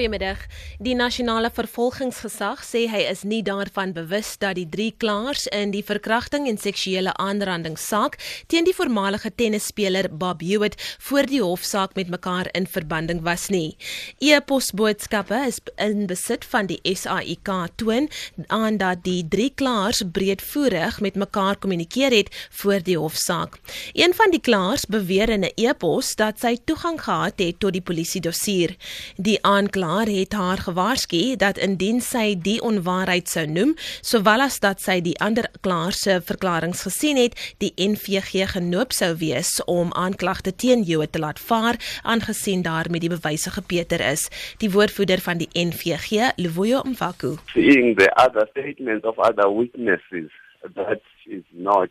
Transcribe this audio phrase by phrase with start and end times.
[0.00, 0.46] Goeiemiddag.
[0.80, 5.82] Die nasionale vervolgingsgesag sê hy is nie daarvan bewus dat die drie klaers in die
[5.84, 8.16] verkrachting en seksuele aanranding saak
[8.48, 13.76] teen die voormalige tennisspeler Bob Hewitt voor die hofsaak met mekaar in verbanding was nie.
[14.24, 18.08] E-posboodskappe is in besit van die SAIK toon
[18.48, 22.32] aan dat die drie klaers breedvoerig met mekaar kommunikeer het
[22.62, 23.60] voor die hofsaak.
[23.92, 27.84] Een van die klaers beweer in 'n e-pos dat sy toegang gehad het tot die
[27.84, 28.76] polisie dossier.
[29.20, 33.72] Die aanklaer aanklaer het haar gewaarsku dat indien sy die onwaarheid sou noem,
[34.06, 39.16] sowel as dat sy die ander klaer se verklaringe gesien het, die NVG genoop sou
[39.18, 44.28] wees om aanklagte teen Joe te laat vaar, aangesien daar met die bewyse gepeter is.
[44.62, 50.30] Die woordvoerder van die NVG, Luvuyo Mfaku, seeing the other statements of other witnesses
[50.76, 51.90] that is not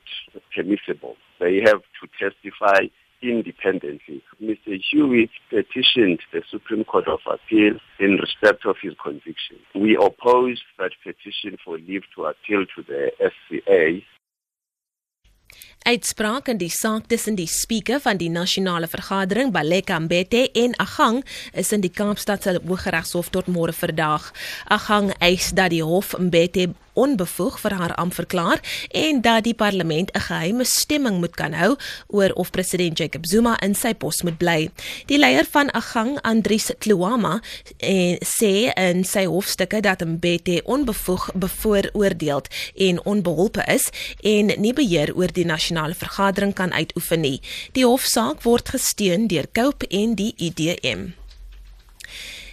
[0.55, 1.17] permissible.
[1.39, 2.87] They have to testify
[3.21, 4.23] independently.
[4.41, 4.79] Mr.
[4.89, 9.57] Hewitt petitioned the Supreme Court of Appeal in respect of his conviction.
[9.75, 14.01] We opposed that petition for leave to appeal to the SCA
[15.87, 21.23] Uitspraak in die saak tussen die spreker van die nasionale vergadering Baleka Mbete en Agang
[21.53, 24.27] is in die Kaapstadse Hooggeregshof tot môre verdaag.
[24.67, 28.59] Agang eis dat die hof Mbete onbevoeg vir haar am verklaar
[28.91, 31.75] en dat die parlement 'n geheime stemming moet kan hou
[32.07, 34.69] oor of president Jacob Zuma in sy pos moet bly.
[35.05, 37.41] Die leier van Agang, Andries Kluama,
[37.77, 42.41] eh, sê in sy hofstukke dat Mbete onbevoeg bevooroordeel
[42.75, 43.89] en onbeholpe is
[44.23, 47.41] en nie beheer oor die nasionale vergadering kan uitoefen nie.
[47.73, 51.18] Die hofsaak word gesteun deur Cope en die IDM.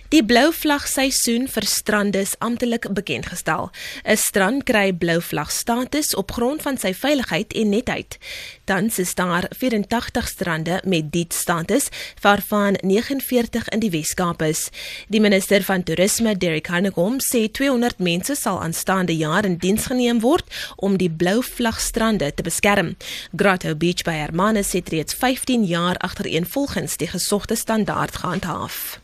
[0.07, 3.71] Die blou vlag seisoen vir strande is amptelik bekend gestel.
[4.05, 8.19] 'n Strand kry blou vlag status op grond van sy veiligheid en netheid.
[8.65, 11.89] Tans is daar 84 strande met dit status,
[12.23, 14.71] waarvan 49 in die Wes-Kaap is.
[15.09, 20.21] Die minister van toerisme, Derek Hanegom, sê 200 mense sal aanstaande jaar in diens geneem
[20.21, 22.97] word om die blou vlag strande te beskerm.
[23.37, 29.01] Grotto Beach by Hermanus het reeds 15 jaar agtereenvolgens die gesogte standaard gehandhaaf.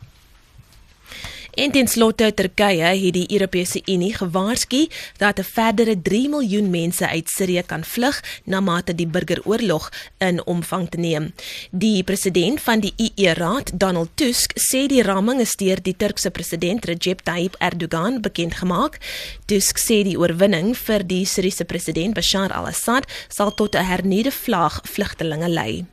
[1.52, 4.86] En ten slotte Turkye het die Europese Unie gewaarsku
[5.16, 10.46] dat 'n verdere 3 miljoen mense uit Sirië kan vlug na mate die burgeroorlog in
[10.46, 11.34] omvang te neem.
[11.70, 16.84] Die president van die EU-raad, Donald Tusk, sê die raming is deur die Turkse president
[16.84, 18.98] Recep Tayyip Erdogan bekend gemaak.
[19.44, 24.80] Tusk sê die oorwinning vir die Siriëse president Bashar al-Assad sal tot 'n hernuide vlaag
[24.84, 25.84] vlugtelinge lei.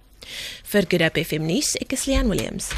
[0.64, 2.70] Vir Good Hope FM nuus, ek is Leon Williams.